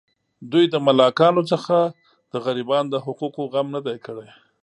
[0.51, 1.77] دوی د ملاکانو څخه
[2.31, 4.29] د غریبانو د حقوقو غم نه دی کړی.